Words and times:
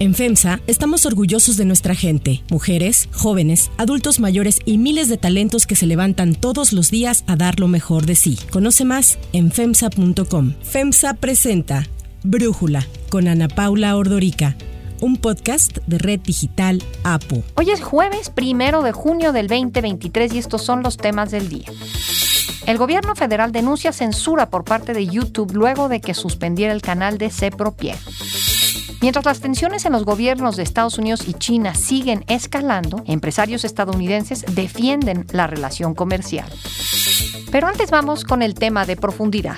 En 0.00 0.14
FEMSA 0.14 0.60
estamos 0.66 1.04
orgullosos 1.04 1.58
de 1.58 1.66
nuestra 1.66 1.94
gente, 1.94 2.42
mujeres, 2.50 3.10
jóvenes, 3.12 3.70
adultos 3.76 4.18
mayores 4.18 4.60
y 4.64 4.78
miles 4.78 5.10
de 5.10 5.18
talentos 5.18 5.66
que 5.66 5.76
se 5.76 5.84
levantan 5.84 6.34
todos 6.34 6.72
los 6.72 6.90
días 6.90 7.22
a 7.26 7.36
dar 7.36 7.60
lo 7.60 7.68
mejor 7.68 8.06
de 8.06 8.14
sí. 8.14 8.38
Conoce 8.50 8.86
más 8.86 9.18
en 9.34 9.52
FEMSA.com. 9.52 10.54
FEMSA 10.62 11.12
presenta 11.12 11.86
Brújula 12.22 12.86
con 13.10 13.28
Ana 13.28 13.48
Paula 13.48 13.94
Ordorica 13.94 14.56
un 15.02 15.16
podcast 15.16 15.78
de 15.86 15.98
Red 15.98 16.20
Digital 16.20 16.82
APO. 17.04 17.42
Hoy 17.56 17.70
es 17.70 17.82
jueves 17.82 18.30
primero 18.30 18.82
de 18.82 18.92
junio 18.92 19.32
del 19.32 19.48
2023 19.48 20.32
y 20.32 20.38
estos 20.38 20.62
son 20.62 20.82
los 20.82 20.96
temas 20.96 21.30
del 21.30 21.48
día. 21.48 21.66
El 22.66 22.78
gobierno 22.78 23.14
federal 23.16 23.52
denuncia 23.52 23.92
censura 23.92 24.48
por 24.48 24.64
parte 24.64 24.94
de 24.94 25.06
YouTube 25.06 25.52
luego 25.54 25.88
de 25.88 26.00
que 26.00 26.14
suspendiera 26.14 26.72
el 26.72 26.82
canal 26.82 27.18
de 27.18 27.30
Cepropie. 27.30 27.96
Mientras 29.00 29.24
las 29.24 29.40
tensiones 29.40 29.86
en 29.86 29.92
los 29.92 30.04
gobiernos 30.04 30.56
de 30.56 30.62
Estados 30.62 30.98
Unidos 30.98 31.26
y 31.26 31.32
China 31.32 31.74
siguen 31.74 32.22
escalando, 32.28 33.02
empresarios 33.06 33.64
estadounidenses 33.64 34.44
defienden 34.54 35.26
la 35.32 35.46
relación 35.46 35.94
comercial. 35.94 36.46
Pero 37.50 37.66
antes 37.66 37.90
vamos 37.90 38.24
con 38.24 38.42
el 38.42 38.54
tema 38.54 38.84
de 38.84 38.96
profundidad. 38.96 39.56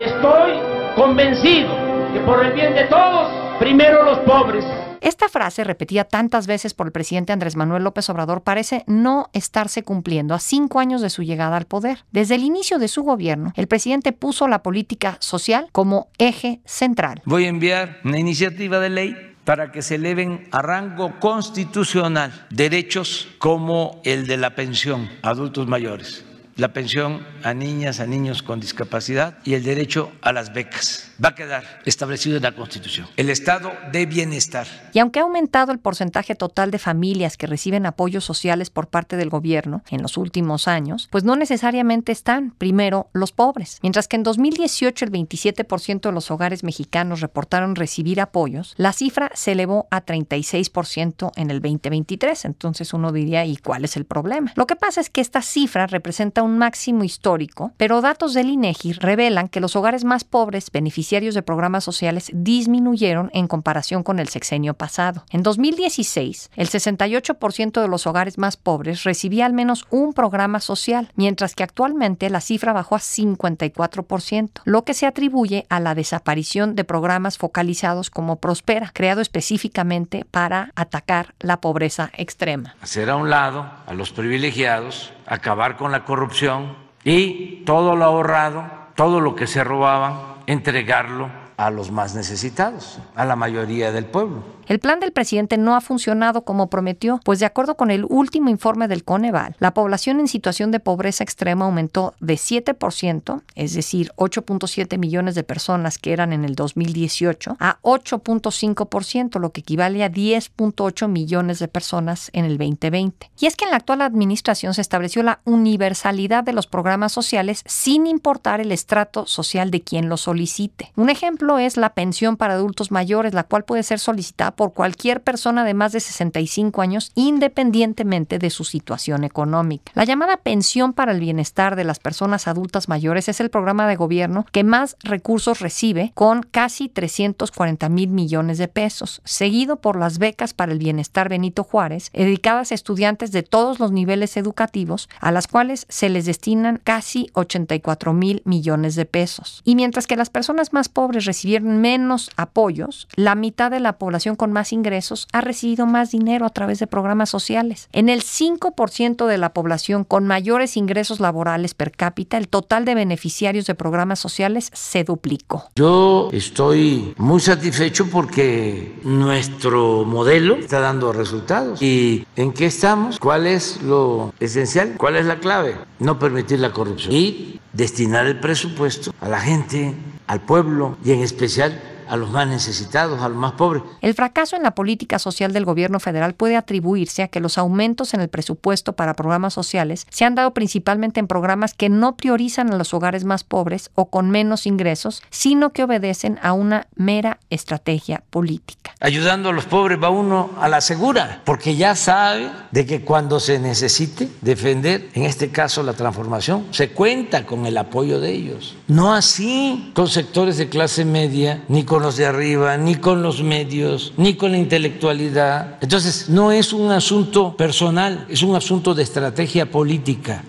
Estoy 0.00 0.52
convencido 0.96 1.70
que 2.12 2.20
por 2.20 2.44
el 2.44 2.52
bien 2.52 2.74
de 2.74 2.84
todos, 2.84 3.58
primero 3.58 4.02
los 4.02 4.18
pobres 4.20 4.64
esta 5.06 5.28
frase, 5.28 5.62
repetida 5.62 6.02
tantas 6.02 6.48
veces 6.48 6.74
por 6.74 6.88
el 6.88 6.92
presidente 6.92 7.32
Andrés 7.32 7.54
Manuel 7.54 7.84
López 7.84 8.10
Obrador, 8.10 8.42
parece 8.42 8.82
no 8.88 9.30
estarse 9.32 9.84
cumpliendo 9.84 10.34
a 10.34 10.40
cinco 10.40 10.80
años 10.80 11.00
de 11.00 11.10
su 11.10 11.22
llegada 11.22 11.56
al 11.56 11.66
poder. 11.66 12.04
Desde 12.10 12.34
el 12.34 12.42
inicio 12.42 12.80
de 12.80 12.88
su 12.88 13.04
gobierno, 13.04 13.52
el 13.54 13.68
presidente 13.68 14.10
puso 14.10 14.48
la 14.48 14.64
política 14.64 15.16
social 15.20 15.68
como 15.70 16.08
eje 16.18 16.60
central. 16.64 17.22
Voy 17.24 17.44
a 17.44 17.50
enviar 17.50 18.00
una 18.02 18.18
iniciativa 18.18 18.80
de 18.80 18.90
ley 18.90 19.16
para 19.44 19.70
que 19.70 19.82
se 19.82 19.94
eleven 19.94 20.48
a 20.50 20.60
rango 20.60 21.20
constitucional 21.20 22.32
derechos 22.50 23.28
como 23.38 24.00
el 24.02 24.26
de 24.26 24.38
la 24.38 24.56
pensión 24.56 25.08
a 25.22 25.30
adultos 25.30 25.68
mayores 25.68 26.24
la 26.56 26.72
pensión 26.72 27.24
a 27.42 27.52
niñas, 27.52 28.00
a 28.00 28.06
niños 28.06 28.42
con 28.42 28.60
discapacidad 28.60 29.38
y 29.44 29.54
el 29.54 29.62
derecho 29.62 30.10
a 30.22 30.32
las 30.32 30.52
becas. 30.52 31.12
Va 31.22 31.30
a 31.30 31.34
quedar 31.34 31.64
establecido 31.84 32.38
en 32.38 32.42
la 32.42 32.52
Constitución. 32.52 33.06
El 33.16 33.30
estado 33.30 33.72
de 33.92 34.06
bienestar. 34.06 34.66
Y 34.92 34.98
aunque 34.98 35.20
ha 35.20 35.22
aumentado 35.22 35.72
el 35.72 35.78
porcentaje 35.78 36.34
total 36.34 36.70
de 36.70 36.78
familias 36.78 37.36
que 37.36 37.46
reciben 37.46 37.86
apoyos 37.86 38.24
sociales 38.24 38.70
por 38.70 38.88
parte 38.88 39.16
del 39.16 39.28
gobierno 39.28 39.82
en 39.90 40.02
los 40.02 40.16
últimos 40.16 40.66
años, 40.66 41.08
pues 41.10 41.24
no 41.24 41.36
necesariamente 41.36 42.12
están 42.12 42.52
primero 42.52 43.08
los 43.12 43.32
pobres. 43.32 43.78
Mientras 43.82 44.08
que 44.08 44.16
en 44.16 44.22
2018 44.22 45.04
el 45.04 45.12
27% 45.12 46.00
de 46.00 46.12
los 46.12 46.30
hogares 46.30 46.64
mexicanos 46.64 47.20
reportaron 47.20 47.76
recibir 47.76 48.20
apoyos, 48.20 48.74
la 48.78 48.92
cifra 48.92 49.30
se 49.34 49.52
elevó 49.52 49.88
a 49.90 50.04
36% 50.04 51.32
en 51.36 51.50
el 51.50 51.60
2023. 51.60 52.46
Entonces 52.46 52.94
uno 52.94 53.12
diría, 53.12 53.44
¿y 53.44 53.56
cuál 53.56 53.84
es 53.84 53.96
el 53.96 54.06
problema? 54.06 54.52
Lo 54.56 54.66
que 54.66 54.76
pasa 54.76 55.00
es 55.00 55.10
que 55.10 55.20
esta 55.20 55.42
cifra 55.42 55.86
representa 55.86 56.42
un 56.46 56.58
máximo 56.58 57.04
histórico, 57.04 57.72
pero 57.76 58.00
datos 58.00 58.32
del 58.32 58.48
INEGI 58.48 58.94
revelan 58.94 59.48
que 59.48 59.60
los 59.60 59.76
hogares 59.76 60.04
más 60.04 60.24
pobres 60.24 60.70
beneficiarios 60.70 61.34
de 61.34 61.42
programas 61.42 61.84
sociales 61.84 62.30
disminuyeron 62.32 63.30
en 63.34 63.48
comparación 63.48 64.02
con 64.02 64.18
el 64.18 64.28
sexenio 64.28 64.74
pasado. 64.74 65.24
En 65.30 65.42
2016, 65.42 66.50
el 66.56 66.68
68% 66.68 67.80
de 67.80 67.88
los 67.88 68.06
hogares 68.06 68.38
más 68.38 68.56
pobres 68.56 69.04
recibía 69.04 69.46
al 69.46 69.52
menos 69.52 69.84
un 69.90 70.12
programa 70.12 70.60
social, 70.60 71.10
mientras 71.16 71.54
que 71.54 71.62
actualmente 71.62 72.30
la 72.30 72.40
cifra 72.40 72.72
bajó 72.72 72.94
a 72.94 73.00
54%, 73.00 74.50
lo 74.64 74.84
que 74.84 74.94
se 74.94 75.06
atribuye 75.06 75.66
a 75.68 75.80
la 75.80 75.94
desaparición 75.94 76.74
de 76.74 76.84
programas 76.84 77.38
focalizados 77.38 78.10
como 78.10 78.36
Prospera, 78.36 78.90
creado 78.92 79.20
específicamente 79.20 80.24
para 80.30 80.70
atacar 80.76 81.34
la 81.40 81.60
pobreza 81.60 82.10
extrema. 82.16 82.76
Hacer 82.80 83.10
a 83.10 83.16
un 83.16 83.30
lado 83.30 83.70
a 83.86 83.94
los 83.94 84.12
privilegiados 84.12 85.12
acabar 85.26 85.76
con 85.76 85.92
la 85.92 86.04
corrupción 86.04 86.76
y 87.04 87.62
todo 87.64 87.96
lo 87.96 88.04
ahorrado, 88.04 88.64
todo 88.94 89.20
lo 89.20 89.34
que 89.34 89.46
se 89.46 89.64
robaban, 89.64 90.36
entregarlo 90.46 91.45
a 91.56 91.70
los 91.70 91.90
más 91.90 92.14
necesitados, 92.14 92.98
a 93.14 93.24
la 93.24 93.36
mayoría 93.36 93.92
del 93.92 94.06
pueblo. 94.06 94.56
El 94.66 94.80
plan 94.80 94.98
del 94.98 95.12
presidente 95.12 95.58
no 95.58 95.76
ha 95.76 95.80
funcionado 95.80 96.42
como 96.42 96.68
prometió, 96.68 97.20
pues 97.24 97.38
de 97.38 97.46
acuerdo 97.46 97.76
con 97.76 97.92
el 97.92 98.04
último 98.08 98.48
informe 98.48 98.88
del 98.88 99.04
Coneval, 99.04 99.54
la 99.60 99.72
población 99.74 100.18
en 100.18 100.26
situación 100.26 100.72
de 100.72 100.80
pobreza 100.80 101.22
extrema 101.22 101.66
aumentó 101.66 102.14
de 102.18 102.34
7%, 102.34 103.42
es 103.54 103.74
decir, 103.74 104.10
8.7 104.16 104.98
millones 104.98 105.36
de 105.36 105.44
personas 105.44 105.98
que 105.98 106.12
eran 106.12 106.32
en 106.32 106.44
el 106.44 106.56
2018, 106.56 107.56
a 107.60 107.78
8.5%, 107.82 109.38
lo 109.38 109.50
que 109.50 109.60
equivale 109.60 110.02
a 110.02 110.10
10.8 110.10 111.08
millones 111.08 111.60
de 111.60 111.68
personas 111.68 112.30
en 112.32 112.44
el 112.44 112.58
2020. 112.58 113.30
Y 113.38 113.46
es 113.46 113.54
que 113.54 113.66
en 113.66 113.70
la 113.70 113.76
actual 113.76 114.02
administración 114.02 114.74
se 114.74 114.80
estableció 114.80 115.22
la 115.22 115.40
universalidad 115.44 116.42
de 116.42 116.52
los 116.52 116.66
programas 116.66 117.12
sociales 117.12 117.62
sin 117.66 118.08
importar 118.08 118.60
el 118.60 118.72
estrato 118.72 119.26
social 119.26 119.70
de 119.70 119.82
quien 119.82 120.08
lo 120.08 120.16
solicite. 120.16 120.90
Un 120.96 121.08
ejemplo 121.08 121.45
es 121.58 121.76
la 121.76 121.94
pensión 121.94 122.36
para 122.36 122.54
adultos 122.54 122.90
mayores, 122.90 123.34
la 123.34 123.44
cual 123.44 123.64
puede 123.64 123.82
ser 123.82 123.98
solicitada 123.98 124.54
por 124.54 124.72
cualquier 124.72 125.22
persona 125.22 125.64
de 125.64 125.74
más 125.74 125.92
de 125.92 126.00
65 126.00 126.82
años 126.82 127.12
independientemente 127.14 128.38
de 128.38 128.50
su 128.50 128.64
situación 128.64 129.24
económica. 129.24 129.92
La 129.94 130.04
llamada 130.04 130.38
pensión 130.38 130.92
para 130.92 131.12
el 131.12 131.20
bienestar 131.20 131.76
de 131.76 131.84
las 131.84 131.98
personas 131.98 132.48
adultas 132.48 132.88
mayores 132.88 133.28
es 133.28 133.40
el 133.40 133.50
programa 133.50 133.86
de 133.86 133.96
gobierno 133.96 134.46
que 134.52 134.64
más 134.64 134.96
recursos 135.02 135.60
recibe 135.60 136.12
con 136.14 136.42
casi 136.42 136.88
340 136.88 137.88
mil 137.88 138.08
millones 138.10 138.58
de 138.58 138.68
pesos, 138.68 139.20
seguido 139.24 139.76
por 139.76 139.98
las 139.98 140.18
becas 140.18 140.54
para 140.54 140.72
el 140.72 140.78
bienestar 140.78 141.28
Benito 141.28 141.64
Juárez, 141.64 142.10
dedicadas 142.12 142.72
a 142.72 142.74
estudiantes 142.74 143.32
de 143.32 143.42
todos 143.42 143.78
los 143.78 143.92
niveles 143.92 144.36
educativos, 144.36 145.08
a 145.20 145.30
las 145.30 145.46
cuales 145.46 145.86
se 145.88 146.08
les 146.08 146.26
destinan 146.26 146.80
casi 146.82 147.30
84 147.34 148.12
mil 148.12 148.42
millones 148.44 148.94
de 148.94 149.04
pesos. 149.04 149.62
Y 149.64 149.74
mientras 149.74 150.06
que 150.06 150.16
las 150.16 150.30
personas 150.30 150.72
más 150.72 150.88
pobres 150.88 151.24
recibieron 151.36 151.82
menos 151.82 152.30
apoyos, 152.36 153.08
la 153.14 153.34
mitad 153.34 153.70
de 153.70 153.78
la 153.78 153.98
población 153.98 154.36
con 154.36 154.52
más 154.52 154.72
ingresos 154.72 155.28
ha 155.34 155.42
recibido 155.42 155.84
más 155.84 156.10
dinero 156.10 156.46
a 156.46 156.50
través 156.50 156.78
de 156.78 156.86
programas 156.86 157.28
sociales. 157.28 157.90
En 157.92 158.08
el 158.08 158.22
5% 158.22 159.26
de 159.26 159.36
la 159.36 159.52
población 159.52 160.04
con 160.04 160.26
mayores 160.26 160.78
ingresos 160.78 161.20
laborales 161.20 161.74
per 161.74 161.92
cápita, 161.92 162.38
el 162.38 162.48
total 162.48 162.86
de 162.86 162.94
beneficiarios 162.94 163.66
de 163.66 163.74
programas 163.74 164.18
sociales 164.18 164.70
se 164.72 165.04
duplicó. 165.04 165.68
Yo 165.76 166.30
estoy 166.32 167.12
muy 167.18 167.40
satisfecho 167.40 168.06
porque 168.10 168.98
nuestro 169.04 170.06
modelo 170.06 170.56
está 170.56 170.80
dando 170.80 171.12
resultados. 171.12 171.82
¿Y 171.82 172.26
en 172.36 172.54
qué 172.54 172.64
estamos? 172.64 173.18
¿Cuál 173.18 173.46
es 173.46 173.82
lo 173.82 174.32
esencial? 174.40 174.94
¿Cuál 174.96 175.16
es 175.16 175.26
la 175.26 175.38
clave? 175.38 175.76
No 175.98 176.18
permitir 176.18 176.60
la 176.60 176.72
corrupción 176.72 177.12
y 177.12 177.60
destinar 177.74 178.26
el 178.26 178.40
presupuesto 178.40 179.12
a 179.20 179.28
la 179.28 179.38
gente, 179.38 179.94
al 180.26 180.40
pueblo 180.40 180.96
y 181.04 181.12
en 181.12 181.20
especial 181.20 181.80
a 182.08 182.16
los 182.16 182.30
más 182.30 182.46
necesitados, 182.46 183.20
a 183.20 183.28
los 183.28 183.38
más 183.38 183.52
pobres. 183.52 183.82
El 184.00 184.14
fracaso 184.14 184.56
en 184.56 184.62
la 184.62 184.74
política 184.74 185.18
social 185.18 185.52
del 185.52 185.64
gobierno 185.64 186.00
federal 186.00 186.34
puede 186.34 186.56
atribuirse 186.56 187.22
a 187.22 187.28
que 187.28 187.40
los 187.40 187.58
aumentos 187.58 188.14
en 188.14 188.20
el 188.20 188.28
presupuesto 188.28 188.94
para 188.94 189.14
programas 189.14 189.54
sociales 189.54 190.06
se 190.10 190.24
han 190.24 190.34
dado 190.34 190.52
principalmente 190.52 191.20
en 191.20 191.26
programas 191.26 191.74
que 191.74 191.88
no 191.88 192.16
priorizan 192.16 192.72
a 192.72 192.76
los 192.76 192.94
hogares 192.94 193.24
más 193.24 193.44
pobres 193.44 193.90
o 193.94 194.06
con 194.06 194.30
menos 194.30 194.66
ingresos, 194.66 195.22
sino 195.30 195.72
que 195.72 195.84
obedecen 195.84 196.38
a 196.42 196.52
una 196.52 196.86
mera 196.94 197.38
estrategia 197.50 198.22
política. 198.30 198.94
Ayudando 199.00 199.50
a 199.50 199.52
los 199.52 199.64
pobres 199.64 200.02
va 200.02 200.10
uno 200.10 200.50
a 200.60 200.68
la 200.68 200.80
segura, 200.80 201.42
porque 201.44 201.76
ya 201.76 201.94
sabe 201.94 202.50
de 202.70 202.86
que 202.86 203.02
cuando 203.02 203.40
se 203.40 203.58
necesite 203.58 204.28
defender, 204.40 205.08
en 205.14 205.24
este 205.24 205.50
caso 205.50 205.82
la 205.82 205.92
transformación, 205.92 206.66
se 206.70 206.90
cuenta 206.90 207.46
con 207.46 207.66
el 207.66 207.76
apoyo 207.78 208.20
de 208.20 208.32
ellos. 208.32 208.76
No 208.88 209.14
así 209.14 209.92
con 209.94 210.08
sectores 210.08 210.56
de 210.56 210.68
clase 210.68 211.04
media 211.04 211.64
ni 211.68 211.84
con 211.84 211.95
con 211.96 212.02
los 212.02 212.18
de 212.18 212.26
arriba, 212.26 212.76
ni 212.76 212.96
con 212.96 213.22
los 213.22 213.42
medios, 213.42 214.12
ni 214.18 214.34
con 214.34 214.52
la 214.52 214.58
intelectualidad. 214.58 215.78
Entonces, 215.80 216.28
no 216.28 216.52
es 216.52 216.74
un 216.74 216.90
asunto 216.90 217.56
personal, 217.56 218.26
es 218.28 218.42
un 218.42 218.54
asunto 218.54 218.94
de 218.94 219.02
estrategia 219.02 219.70
política. 219.70 220.44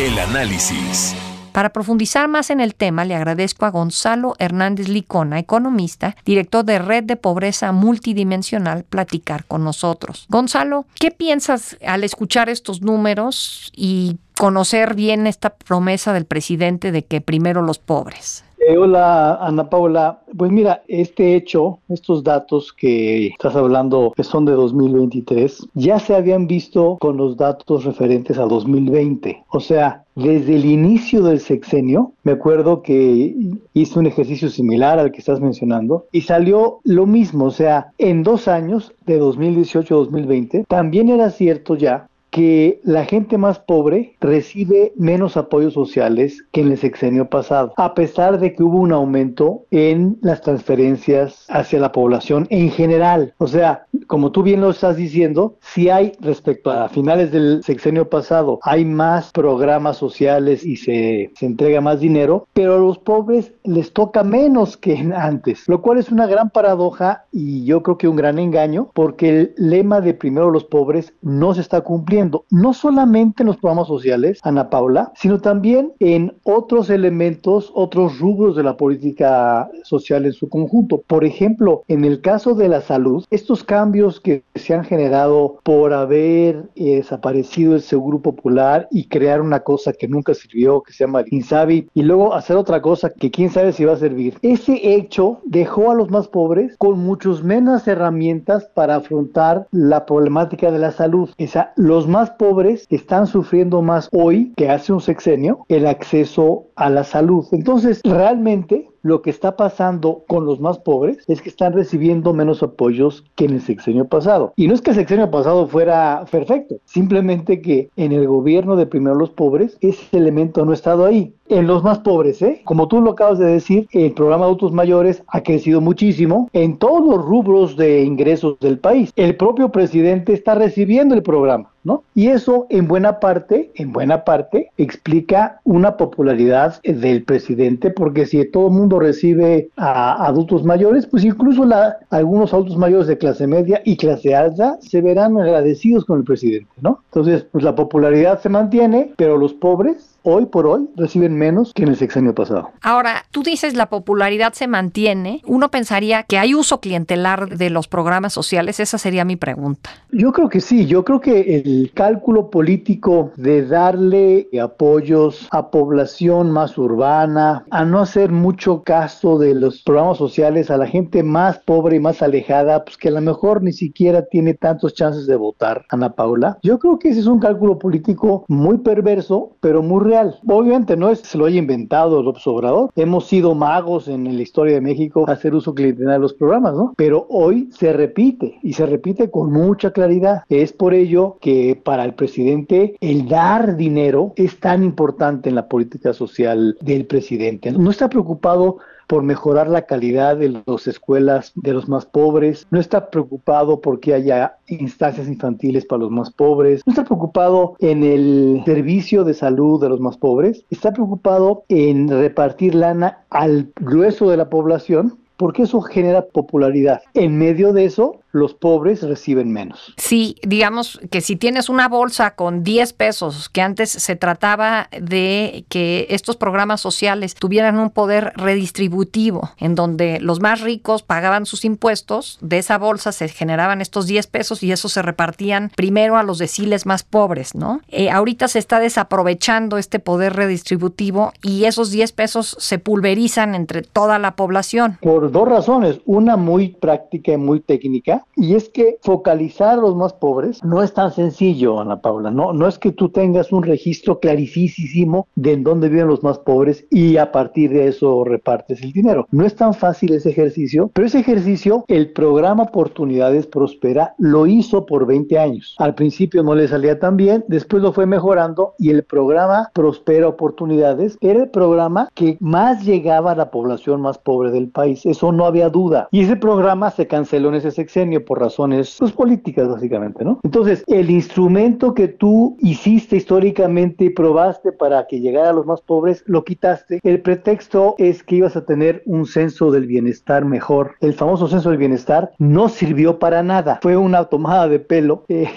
El 0.00 0.18
análisis. 0.18 1.14
Para 1.52 1.68
profundizar 1.68 2.28
más 2.28 2.48
en 2.48 2.62
el 2.62 2.74
tema, 2.74 3.04
le 3.04 3.14
agradezco 3.14 3.66
a 3.66 3.70
Gonzalo 3.70 4.36
Hernández 4.38 4.88
Licona, 4.88 5.38
economista, 5.38 6.16
director 6.24 6.64
de 6.64 6.78
Red 6.78 7.04
de 7.04 7.16
Pobreza 7.16 7.72
Multidimensional, 7.72 8.84
platicar 8.84 9.44
con 9.44 9.64
nosotros. 9.64 10.24
Gonzalo, 10.30 10.86
¿qué 10.98 11.10
piensas 11.10 11.76
al 11.86 12.04
escuchar 12.04 12.48
estos 12.48 12.80
números 12.80 13.70
y 13.76 14.16
conocer 14.38 14.94
bien 14.94 15.26
esta 15.26 15.50
promesa 15.50 16.14
del 16.14 16.24
presidente 16.24 16.90
de 16.90 17.04
que 17.04 17.20
primero 17.20 17.60
los 17.60 17.78
pobres? 17.78 18.44
Eh, 18.68 18.76
hola, 18.76 19.36
Ana 19.36 19.70
Paula. 19.70 20.22
Pues 20.36 20.50
mira, 20.50 20.82
este 20.88 21.36
hecho, 21.36 21.78
estos 21.88 22.24
datos 22.24 22.72
que 22.72 23.28
estás 23.28 23.54
hablando, 23.54 24.12
que 24.16 24.24
son 24.24 24.44
de 24.44 24.54
2023, 24.54 25.68
ya 25.74 26.00
se 26.00 26.16
habían 26.16 26.48
visto 26.48 26.96
con 26.98 27.16
los 27.16 27.36
datos 27.36 27.84
referentes 27.84 28.38
a 28.38 28.42
2020. 28.42 29.44
O 29.50 29.60
sea, 29.60 30.02
desde 30.16 30.56
el 30.56 30.64
inicio 30.64 31.22
del 31.22 31.38
sexenio, 31.38 32.10
me 32.24 32.32
acuerdo 32.32 32.82
que 32.82 33.36
hice 33.72 33.98
un 34.00 34.06
ejercicio 34.06 34.48
similar 34.48 34.98
al 34.98 35.12
que 35.12 35.18
estás 35.18 35.40
mencionando 35.40 36.06
y 36.10 36.22
salió 36.22 36.80
lo 36.82 37.06
mismo, 37.06 37.44
o 37.44 37.50
sea, 37.52 37.92
en 37.98 38.24
dos 38.24 38.48
años, 38.48 38.92
de 39.06 39.18
2018 39.18 39.94
a 39.94 39.98
2020, 39.98 40.64
también 40.66 41.08
era 41.08 41.30
cierto 41.30 41.76
ya 41.76 42.08
que 42.36 42.82
la 42.84 43.06
gente 43.06 43.38
más 43.38 43.60
pobre 43.60 44.14
recibe 44.20 44.92
menos 44.94 45.38
apoyos 45.38 45.72
sociales 45.72 46.44
que 46.52 46.60
en 46.60 46.72
el 46.72 46.76
sexenio 46.76 47.30
pasado, 47.30 47.72
a 47.78 47.94
pesar 47.94 48.38
de 48.38 48.52
que 48.52 48.62
hubo 48.62 48.76
un 48.76 48.92
aumento 48.92 49.62
en 49.70 50.18
las 50.20 50.42
transferencias 50.42 51.46
hacia 51.48 51.80
la 51.80 51.92
población 51.92 52.46
en 52.50 52.70
general. 52.70 53.32
O 53.38 53.46
sea, 53.46 53.86
como 54.06 54.32
tú 54.32 54.42
bien 54.42 54.60
lo 54.60 54.68
estás 54.68 54.96
diciendo, 54.96 55.56
si 55.62 55.88
hay 55.88 56.12
respecto 56.20 56.70
a 56.70 56.90
finales 56.90 57.32
del 57.32 57.62
sexenio 57.64 58.10
pasado, 58.10 58.58
hay 58.64 58.84
más 58.84 59.30
programas 59.32 59.96
sociales 59.96 60.62
y 60.62 60.76
se, 60.76 61.30
se 61.34 61.46
entrega 61.46 61.80
más 61.80 62.00
dinero, 62.00 62.48
pero 62.52 62.74
a 62.74 62.78
los 62.78 62.98
pobres 62.98 63.54
les 63.64 63.94
toca 63.94 64.22
menos 64.22 64.76
que 64.76 65.10
antes, 65.16 65.66
lo 65.68 65.80
cual 65.80 65.96
es 65.96 66.12
una 66.12 66.26
gran 66.26 66.50
paradoja 66.50 67.24
y 67.32 67.64
yo 67.64 67.82
creo 67.82 67.96
que 67.96 68.08
un 68.08 68.16
gran 68.16 68.38
engaño, 68.38 68.90
porque 68.92 69.30
el 69.30 69.54
lema 69.56 70.02
de 70.02 70.12
primero 70.12 70.50
los 70.50 70.64
pobres 70.64 71.14
no 71.22 71.54
se 71.54 71.62
está 71.62 71.80
cumpliendo 71.80 72.25
no 72.50 72.72
solamente 72.72 73.42
en 73.42 73.48
los 73.48 73.56
programas 73.56 73.88
sociales, 73.88 74.40
Ana 74.42 74.70
Paula, 74.70 75.12
sino 75.16 75.40
también 75.40 75.92
en 76.00 76.34
otros 76.44 76.90
elementos, 76.90 77.70
otros 77.74 78.18
rubros 78.18 78.56
de 78.56 78.62
la 78.62 78.76
política 78.76 79.70
social 79.82 80.26
en 80.26 80.32
su 80.32 80.48
conjunto. 80.48 81.02
Por 81.06 81.24
ejemplo, 81.24 81.82
en 81.88 82.04
el 82.04 82.20
caso 82.20 82.54
de 82.54 82.68
la 82.68 82.80
salud, 82.80 83.24
estos 83.30 83.64
cambios 83.64 84.20
que 84.20 84.42
se 84.54 84.74
han 84.74 84.84
generado 84.84 85.58
por 85.62 85.92
haber 85.92 86.68
eh, 86.74 86.96
desaparecido 86.96 87.74
el 87.74 87.82
Seguro 87.82 88.20
Popular 88.20 88.88
y 88.90 89.08
crear 89.08 89.40
una 89.40 89.60
cosa 89.60 89.92
que 89.92 90.08
nunca 90.08 90.34
sirvió, 90.34 90.82
que 90.82 90.92
se 90.92 91.04
llama 91.04 91.24
Insabi, 91.30 91.88
y 91.94 92.02
luego 92.02 92.34
hacer 92.34 92.56
otra 92.56 92.82
cosa 92.82 93.10
que 93.10 93.30
quién 93.30 93.50
sabe 93.50 93.72
si 93.72 93.84
va 93.84 93.94
a 93.94 93.98
servir. 93.98 94.38
Ese 94.42 94.94
hecho 94.94 95.40
dejó 95.44 95.90
a 95.90 95.94
los 95.94 96.10
más 96.10 96.28
pobres 96.28 96.76
con 96.78 96.98
muchas 96.98 97.42
menos 97.42 97.86
herramientas 97.86 98.68
para 98.74 98.96
afrontar 98.96 99.66
la 99.70 100.06
problemática 100.06 100.70
de 100.70 100.78
la 100.78 100.92
salud. 100.92 101.30
O 101.38 101.46
sea, 101.46 101.72
los 101.76 102.06
más 102.16 102.30
pobres 102.30 102.86
están 102.88 103.26
sufriendo 103.26 103.82
más 103.82 104.08
hoy 104.10 104.54
que 104.56 104.70
hace 104.70 104.90
un 104.90 105.02
sexenio 105.02 105.66
el 105.68 105.86
acceso 105.86 106.65
a 106.76 106.90
la 106.90 107.04
salud. 107.04 107.46
Entonces, 107.52 108.00
realmente 108.04 108.88
lo 109.06 109.22
que 109.22 109.30
está 109.30 109.56
pasando 109.56 110.24
con 110.26 110.46
los 110.46 110.60
más 110.60 110.78
pobres 110.78 111.18
es 111.28 111.40
que 111.40 111.48
están 111.48 111.72
recibiendo 111.72 112.34
menos 112.34 112.62
apoyos 112.64 113.24
que 113.36 113.44
en 113.44 113.54
el 113.54 113.60
sexenio 113.60 114.06
pasado. 114.06 114.52
Y 114.56 114.66
no 114.66 114.74
es 114.74 114.82
que 114.82 114.90
el 114.90 114.96
sexenio 114.96 115.30
pasado 115.30 115.68
fuera 115.68 116.24
perfecto, 116.28 116.78
simplemente 116.86 117.60
que 117.60 117.88
en 117.96 118.10
el 118.10 118.26
gobierno 118.26 118.74
de 118.74 118.86
primero 118.86 119.14
los 119.14 119.30
pobres 119.30 119.78
ese 119.80 120.16
elemento 120.16 120.64
no 120.64 120.72
ha 120.72 120.74
estado 120.74 121.04
ahí. 121.04 121.32
En 121.48 121.68
los 121.68 121.84
más 121.84 122.00
pobres, 122.00 122.42
¿eh? 122.42 122.62
como 122.64 122.88
tú 122.88 123.00
lo 123.00 123.12
acabas 123.12 123.38
de 123.38 123.46
decir, 123.46 123.86
el 123.92 124.12
programa 124.12 124.44
de 124.44 124.48
adultos 124.48 124.72
mayores 124.72 125.22
ha 125.28 125.44
crecido 125.44 125.80
muchísimo 125.80 126.50
en 126.52 126.76
todos 126.76 127.06
los 127.06 127.24
rubros 127.24 127.76
de 127.76 128.02
ingresos 128.02 128.58
del 128.58 128.80
país. 128.80 129.12
El 129.14 129.36
propio 129.36 129.70
presidente 129.70 130.32
está 130.32 130.56
recibiendo 130.56 131.14
el 131.14 131.22
programa. 131.22 131.70
¿No? 131.84 132.02
Y 132.16 132.26
eso 132.26 132.66
en 132.68 132.88
buena 132.88 133.20
parte, 133.20 133.70
en 133.76 133.92
buena 133.92 134.24
parte, 134.24 134.72
explica 134.76 135.60
una 135.62 135.96
popularidad 135.96 136.65
del 136.82 137.24
presidente, 137.24 137.90
porque 137.90 138.26
si 138.26 138.44
todo 138.50 138.68
el 138.68 138.74
mundo 138.74 138.98
recibe 138.98 139.70
a 139.76 140.26
adultos 140.26 140.64
mayores, 140.64 141.06
pues 141.06 141.24
incluso 141.24 141.64
la, 141.64 141.98
algunos 142.10 142.52
adultos 142.52 142.76
mayores 142.76 143.06
de 143.06 143.18
clase 143.18 143.46
media 143.46 143.80
y 143.84 143.96
clase 143.96 144.34
alta 144.34 144.78
se 144.80 145.00
verán 145.00 145.36
agradecidos 145.38 146.04
con 146.04 146.18
el 146.18 146.24
presidente, 146.24 146.70
¿no? 146.80 147.02
Entonces, 147.10 147.46
pues 147.50 147.64
la 147.64 147.74
popularidad 147.74 148.40
se 148.40 148.48
mantiene, 148.48 149.12
pero 149.16 149.36
los 149.36 149.54
pobres 149.54 150.15
hoy 150.26 150.46
por 150.46 150.66
hoy 150.66 150.88
reciben 150.96 151.38
menos 151.38 151.72
que 151.72 151.84
en 151.84 151.90
el 151.90 151.96
sexenio 151.96 152.34
pasado. 152.34 152.70
Ahora, 152.82 153.24
tú 153.30 153.42
dices 153.44 153.74
la 153.74 153.86
popularidad 153.86 154.52
se 154.54 154.66
mantiene. 154.66 155.40
Uno 155.46 155.70
pensaría 155.70 156.24
que 156.24 156.38
hay 156.38 156.54
uso 156.54 156.80
clientelar 156.80 157.56
de 157.56 157.70
los 157.70 157.86
programas 157.86 158.32
sociales. 158.32 158.80
Esa 158.80 158.98
sería 158.98 159.24
mi 159.24 159.36
pregunta. 159.36 159.90
Yo 160.10 160.32
creo 160.32 160.48
que 160.48 160.60
sí. 160.60 160.86
Yo 160.86 161.04
creo 161.04 161.20
que 161.20 161.56
el 161.56 161.92
cálculo 161.94 162.50
político 162.50 163.30
de 163.36 163.64
darle 163.64 164.48
apoyos 164.60 165.46
a 165.52 165.70
población 165.70 166.50
más 166.50 166.76
urbana, 166.76 167.64
a 167.70 167.84
no 167.84 168.00
hacer 168.00 168.32
mucho 168.32 168.82
caso 168.82 169.38
de 169.38 169.54
los 169.54 169.82
programas 169.82 170.18
sociales 170.18 170.70
a 170.70 170.76
la 170.76 170.86
gente 170.86 171.22
más 171.22 171.58
pobre 171.58 171.96
y 171.96 172.00
más 172.00 172.20
alejada, 172.20 172.84
pues 172.84 172.96
que 172.96 173.08
a 173.08 173.12
lo 173.12 173.20
mejor 173.20 173.62
ni 173.62 173.72
siquiera 173.72 174.26
tiene 174.26 174.54
tantos 174.54 174.94
chances 174.94 175.26
de 175.26 175.36
votar, 175.36 175.84
Ana 175.90 176.14
Paula. 176.14 176.58
Yo 176.62 176.80
creo 176.80 176.98
que 176.98 177.10
ese 177.10 177.20
es 177.20 177.26
un 177.26 177.38
cálculo 177.38 177.78
político 177.78 178.44
muy 178.48 178.78
perverso, 178.78 179.52
pero 179.60 179.82
muy 179.82 180.04
real 180.04 180.15
Obviamente 180.46 180.96
no 180.96 181.10
es 181.10 181.20
que 181.20 181.26
se 181.28 181.38
lo 181.38 181.46
haya 181.46 181.58
inventado 181.58 182.22
López 182.22 182.46
Obrador. 182.46 182.90
Hemos 182.96 183.26
sido 183.26 183.54
magos 183.54 184.08
en 184.08 184.24
la 184.24 184.42
historia 184.42 184.74
de 184.74 184.80
México 184.80 185.24
hacer 185.28 185.54
uso 185.54 185.74
clientelar 185.74 186.14
de 186.14 186.20
los 186.20 186.34
programas, 186.34 186.74
¿no? 186.74 186.94
Pero 186.96 187.26
hoy 187.30 187.68
se 187.72 187.92
repite 187.92 188.58
y 188.62 188.72
se 188.72 188.86
repite 188.86 189.30
con 189.30 189.52
mucha 189.52 189.90
claridad. 189.90 190.42
Es 190.48 190.72
por 190.72 190.94
ello 190.94 191.36
que 191.40 191.80
para 191.82 192.04
el 192.04 192.14
presidente 192.14 192.96
el 193.00 193.28
dar 193.28 193.76
dinero 193.76 194.32
es 194.36 194.58
tan 194.58 194.82
importante 194.82 195.48
en 195.48 195.54
la 195.54 195.68
política 195.68 196.12
social 196.12 196.76
del 196.80 197.06
presidente. 197.06 197.72
No 197.72 197.90
está 197.90 198.08
preocupado 198.08 198.78
por 199.06 199.22
mejorar 199.22 199.68
la 199.68 199.82
calidad 199.82 200.36
de 200.36 200.62
las 200.66 200.86
escuelas 200.86 201.52
de 201.54 201.72
los 201.72 201.88
más 201.88 202.06
pobres, 202.06 202.66
no 202.70 202.80
está 202.80 203.10
preocupado 203.10 203.80
porque 203.80 204.14
haya 204.14 204.56
instancias 204.66 205.28
infantiles 205.28 205.84
para 205.84 206.00
los 206.00 206.10
más 206.10 206.30
pobres, 206.30 206.82
no 206.86 206.92
está 206.92 207.04
preocupado 207.04 207.76
en 207.78 208.02
el 208.04 208.62
servicio 208.64 209.24
de 209.24 209.34
salud 209.34 209.80
de 209.80 209.88
los 209.88 210.00
más 210.00 210.16
pobres, 210.16 210.64
está 210.70 210.92
preocupado 210.92 211.64
en 211.68 212.08
repartir 212.08 212.74
lana 212.74 213.24
al 213.30 213.70
grueso 213.80 214.30
de 214.30 214.36
la 214.36 214.48
población 214.48 215.18
porque 215.36 215.62
eso 215.62 215.80
genera 215.82 216.26
popularidad. 216.26 217.02
En 217.14 217.38
medio 217.38 217.72
de 217.72 217.84
eso, 217.84 218.20
los 218.36 218.54
pobres 218.54 219.02
reciben 219.02 219.52
menos. 219.52 219.94
Sí, 219.96 220.36
digamos 220.42 221.00
que 221.10 221.20
si 221.20 221.36
tienes 221.36 221.68
una 221.68 221.88
bolsa 221.88 222.34
con 222.34 222.62
10 222.62 222.92
pesos, 222.92 223.48
que 223.48 223.62
antes 223.62 223.90
se 223.90 224.16
trataba 224.16 224.88
de 225.00 225.64
que 225.68 226.06
estos 226.10 226.36
programas 226.36 226.80
sociales 226.80 227.34
tuvieran 227.34 227.78
un 227.78 227.90
poder 227.90 228.32
redistributivo, 228.36 229.50
en 229.58 229.74
donde 229.74 230.20
los 230.20 230.40
más 230.40 230.60
ricos 230.60 231.02
pagaban 231.02 231.46
sus 231.46 231.64
impuestos, 231.64 232.38
de 232.40 232.58
esa 232.58 232.78
bolsa 232.78 233.12
se 233.12 233.28
generaban 233.28 233.80
estos 233.80 234.06
10 234.06 234.26
pesos 234.26 234.62
y 234.62 234.72
eso 234.72 234.88
se 234.88 235.02
repartían 235.02 235.70
primero 235.74 236.16
a 236.16 236.22
los 236.22 236.38
deciles 236.38 236.86
más 236.86 237.02
pobres, 237.02 237.54
¿no? 237.54 237.80
Eh, 237.88 238.10
ahorita 238.10 238.48
se 238.48 238.58
está 238.58 238.80
desaprovechando 238.80 239.78
este 239.78 239.98
poder 239.98 240.34
redistributivo 240.34 241.32
y 241.42 241.64
esos 241.64 241.90
10 241.90 242.12
pesos 242.12 242.56
se 242.58 242.78
pulverizan 242.78 243.54
entre 243.54 243.82
toda 243.82 244.18
la 244.18 244.36
población. 244.36 244.98
Por 245.00 245.30
dos 245.30 245.48
razones, 245.48 246.00
una 246.04 246.36
muy 246.36 246.68
práctica 246.68 247.32
y 247.32 247.36
muy 247.36 247.60
técnica, 247.60 248.25
y 248.36 248.54
es 248.54 248.68
que 248.68 248.98
focalizar 249.00 249.78
a 249.78 249.82
los 249.82 249.96
más 249.96 250.12
pobres 250.12 250.62
no 250.62 250.82
es 250.82 250.92
tan 250.92 251.10
sencillo, 251.10 251.80
Ana 251.80 252.02
Paula. 252.02 252.30
No, 252.30 252.52
no 252.52 252.68
es 252.68 252.78
que 252.78 252.92
tú 252.92 253.08
tengas 253.08 253.50
un 253.50 253.62
registro 253.62 254.20
clarísimo 254.20 255.26
de 255.34 255.54
en 255.54 255.64
dónde 255.64 255.88
viven 255.88 256.08
los 256.08 256.22
más 256.22 256.38
pobres 256.38 256.86
y 256.90 257.16
a 257.16 257.32
partir 257.32 257.70
de 257.70 257.88
eso 257.88 258.24
repartes 258.24 258.82
el 258.82 258.92
dinero. 258.92 259.26
No 259.30 259.46
es 259.46 259.56
tan 259.56 259.72
fácil 259.72 260.12
ese 260.12 260.30
ejercicio, 260.30 260.90
pero 260.92 261.06
ese 261.06 261.20
ejercicio, 261.20 261.84
el 261.88 262.12
programa 262.12 262.64
Oportunidades 262.64 263.46
Prospera 263.46 264.14
lo 264.18 264.46
hizo 264.46 264.84
por 264.84 265.06
20 265.06 265.38
años. 265.38 265.74
Al 265.78 265.94
principio 265.94 266.42
no 266.42 266.54
le 266.54 266.68
salía 266.68 266.98
tan 266.98 267.16
bien, 267.16 267.44
después 267.48 267.82
lo 267.82 267.92
fue 267.92 268.04
mejorando 268.04 268.74
y 268.78 268.90
el 268.90 269.04
programa 269.04 269.70
Prospera 269.72 270.28
Oportunidades 270.28 271.16
era 271.22 271.42
el 271.42 271.48
programa 271.48 272.10
que 272.14 272.36
más 272.40 272.84
llegaba 272.84 273.32
a 273.32 273.36
la 273.36 273.50
población 273.50 274.02
más 274.02 274.18
pobre 274.18 274.50
del 274.50 274.68
país. 274.68 275.06
Eso 275.06 275.32
no 275.32 275.46
había 275.46 275.70
duda. 275.70 276.08
Y 276.10 276.20
ese 276.20 276.36
programa 276.36 276.90
se 276.90 277.06
canceló 277.06 277.48
en 277.48 277.54
ese 277.54 277.70
sexenio 277.70 278.15
por 278.20 278.40
razones 278.40 278.96
pues, 278.98 279.12
políticas, 279.12 279.68
básicamente, 279.68 280.24
¿no? 280.24 280.40
Entonces, 280.42 280.84
el 280.86 281.10
instrumento 281.10 281.94
que 281.94 282.08
tú 282.08 282.56
hiciste 282.60 283.16
históricamente 283.16 284.04
y 284.04 284.10
probaste 284.10 284.72
para 284.72 285.06
que 285.06 285.20
llegara 285.20 285.50
a 285.50 285.52
los 285.52 285.66
más 285.66 285.80
pobres, 285.80 286.22
lo 286.26 286.44
quitaste. 286.44 287.00
El 287.02 287.20
pretexto 287.20 287.94
es 287.98 288.22
que 288.22 288.36
ibas 288.36 288.56
a 288.56 288.64
tener 288.64 289.02
un 289.06 289.26
censo 289.26 289.70
del 289.70 289.86
bienestar 289.86 290.44
mejor. 290.44 290.94
El 291.00 291.14
famoso 291.14 291.48
censo 291.48 291.70
del 291.70 291.78
bienestar 291.78 292.32
no 292.38 292.68
sirvió 292.68 293.18
para 293.18 293.42
nada. 293.42 293.78
Fue 293.82 293.96
una 293.96 294.24
tomada 294.24 294.68
de 294.68 294.78
pelo. 294.78 295.24
Eh, 295.36 295.48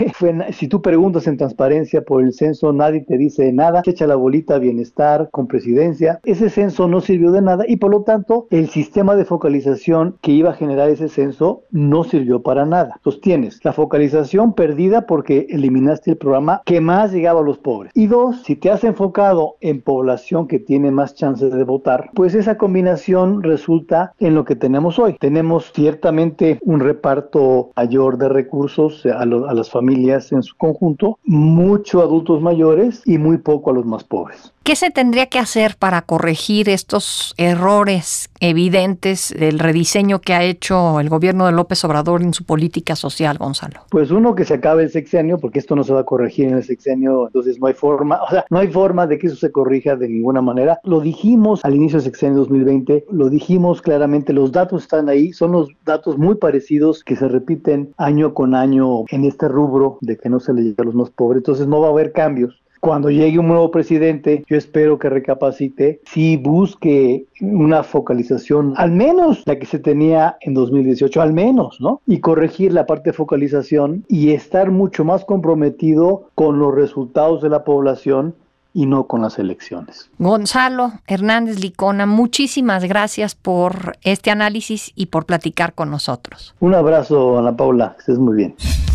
si 0.52 0.68
tú 0.68 0.82
preguntas 0.82 1.28
en 1.28 1.38
transparencia 1.38 2.02
por 2.02 2.22
el 2.22 2.34
censo, 2.34 2.74
nadie 2.74 3.02
te 3.02 3.18
dice 3.18 3.52
nada. 3.54 3.82
Se 3.84 3.92
echa 3.92 4.08
la 4.08 4.16
bolita 4.16 4.58
bienestar 4.58 5.30
con 5.32 5.48
presidencia. 5.48 6.20
Ese 6.24 6.50
censo 6.50 6.88
no 6.88 7.02
sirvió 7.02 7.32
de 7.32 7.42
nada 7.42 7.64
y 7.68 7.78
por 7.78 7.92
lo 7.92 8.04
tanto 8.04 8.48
el 8.50 8.70
sistema 8.70 9.16
de 9.16 9.26
focalización 9.26 10.18
que 10.22 10.32
iba 10.32 10.52
a 10.52 10.54
generar 10.54 10.90
ese 10.90 11.10
censo 11.10 11.64
no 11.72 12.04
sirvió 12.04 12.39
para 12.42 12.66
nada. 12.66 12.94
Entonces 12.96 13.22
tienes 13.22 13.64
la 13.64 13.74
focalización 13.74 14.54
perdida 14.54 15.06
porque 15.06 15.48
eliminaste 15.50 16.12
el 16.12 16.18
programa 16.18 16.62
que 16.66 16.82
más 16.82 17.12
llegaba 17.12 17.42
a 17.42 17.44
los 17.44 17.58
pobres. 17.58 17.92
Y 17.96 18.08
dos, 18.08 18.44
si 18.44 18.56
te 18.56 18.72
has 18.72 18.84
enfocado 18.84 19.56
en 19.62 19.82
población 19.82 20.48
que 20.48 20.60
tiene 20.60 20.92
más 20.92 21.16
chances 21.16 21.52
de 21.52 21.64
votar, 21.64 22.10
pues 22.14 22.36
esa 22.36 22.58
combinación 22.58 23.44
resulta 23.44 24.14
en 24.20 24.36
lo 24.36 24.46
que 24.46 24.56
tenemos 24.56 25.00
hoy. 25.00 25.16
Tenemos 25.20 25.72
ciertamente 25.74 26.60
un 26.62 26.80
reparto 26.80 27.72
mayor 27.76 28.18
de 28.18 28.30
recursos 28.30 29.06
a, 29.06 29.22
a 29.22 29.26
las 29.26 29.70
familias 29.70 30.32
en 30.32 30.44
su 30.44 30.56
conjunto, 30.58 31.20
mucho 31.24 32.02
adultos 32.02 32.42
mayores 32.42 33.02
y 33.06 33.18
muy 33.18 33.38
poco 33.38 33.72
a 33.72 33.74
los 33.74 33.86
más 33.86 34.04
pobres. 34.04 34.54
¿Qué 34.70 34.76
se 34.76 34.92
tendría 34.92 35.26
que 35.26 35.40
hacer 35.40 35.78
para 35.80 36.04
corregir 36.04 36.70
estos 36.70 37.34
errores 37.38 38.30
evidentes 38.40 39.34
del 39.36 39.58
rediseño 39.58 40.22
que 40.22 40.36
ha 40.36 40.44
hecho 40.44 41.00
el 41.00 41.10
gobierno 41.10 41.48
de 41.48 41.54
López 41.54 41.84
Obrador 41.86 42.22
en 42.22 42.36
su 42.36 42.44
política 42.44 42.96
social, 42.96 43.40
Gonzalo? 43.40 43.80
Pues 43.90 44.12
uno 44.12 44.36
que 44.36 44.46
se 44.46 44.54
acabe 44.54 44.84
el 44.84 44.92
sexenio, 44.92 45.40
porque 45.40 45.58
esto 45.58 45.76
no 45.76 45.84
se 45.84 45.92
va 45.92 46.02
a 46.02 46.04
corregir 46.04 46.50
en 46.50 46.58
el 46.58 46.64
sexenio, 46.64 47.26
entonces 47.26 47.60
no 47.60 47.66
hay 47.66 47.74
forma, 47.74 48.22
o 48.22 48.30
sea, 48.30 48.46
no 48.52 48.60
hay 48.60 48.68
forma 48.68 49.08
de 49.08 49.18
que 49.18 49.26
eso 49.26 49.38
se 49.38 49.52
corrija 49.52 49.96
de 49.96 50.08
ninguna 50.08 50.44
manera. 50.44 50.80
Lo 50.84 51.00
dijimos 51.00 51.66
al 51.66 51.74
inicio 51.74 51.98
del 51.98 52.06
sexenio 52.06 52.38
2020, 52.38 53.06
lo 53.10 53.32
dijimos 53.32 53.82
claramente, 53.82 54.34
los 54.34 54.52
datos 54.52 54.84
están 54.84 55.10
ahí, 55.10 55.34
son 55.34 55.54
los 55.54 55.70
datos 55.84 56.20
muy 56.20 56.36
parecidos 56.36 57.04
que 57.04 57.16
se 57.16 57.28
repiten 57.28 57.96
año 57.98 58.36
con 58.36 58.54
año 58.54 59.06
en 59.10 59.26
este 59.26 59.48
rubro 59.48 59.98
de 60.02 60.16
que 60.16 60.30
no 60.30 60.40
se 60.40 60.54
le 60.54 60.62
llega 60.62 60.84
a 60.84 60.86
los 60.86 60.94
más 60.94 61.10
pobres, 61.10 61.40
entonces 61.40 61.66
no 61.66 61.82
va 61.82 61.88
a 61.88 61.92
haber 61.92 62.12
cambios 62.12 62.62
cuando 62.80 63.10
llegue 63.10 63.40
un 63.40 63.48
nuevo 63.48 63.72
presidente, 63.72 64.44
yo 64.48 64.58
espero 64.58 65.00
que 65.00 65.10
recapacite, 65.10 66.02
si 66.06 66.38
busque 66.38 67.26
una 67.42 67.84
focalización, 67.84 68.74
al 68.78 68.92
menos 68.92 69.44
la 69.46 69.58
que 69.58 69.66
se 69.66 69.80
tenía 69.80 70.38
en 70.42 70.54
2018, 70.54 71.22
al 71.22 71.34
menos, 71.34 71.80
¿no? 71.80 72.02
Y 72.08 72.20
corregir 72.20 72.74
la 72.74 72.86
parte 72.86 73.10
de 73.10 73.14
focalización 73.14 74.06
y 74.08 74.32
estar 74.32 74.72
mucho 74.72 75.04
más 75.04 75.26
comprometido 75.26 76.30
con 76.36 76.60
los 76.60 76.74
resultados 76.74 77.42
de 77.42 77.50
la 77.50 77.64
población 77.64 78.36
y 78.74 78.86
no 78.86 79.08
con 79.08 79.22
las 79.22 79.40
elecciones. 79.40 80.10
Gonzalo 80.20 80.94
Hernández 81.08 81.60
Licona, 81.60 82.06
muchísimas 82.06 82.86
gracias 82.86 83.36
por 83.36 83.98
este 84.04 84.32
análisis 84.32 84.92
y 84.96 85.08
por 85.08 85.26
platicar 85.26 85.74
con 85.74 85.90
nosotros. 85.90 86.56
Un 86.60 86.76
abrazo, 86.76 87.40
Ana 87.40 87.56
Paula, 87.56 87.96
estés 87.98 88.20
muy 88.20 88.36
bien. 88.36 88.56